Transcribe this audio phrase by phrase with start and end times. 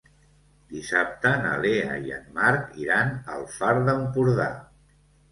[0.75, 4.49] Dissabte na Lea i en Marc iran al Far d'Empordà.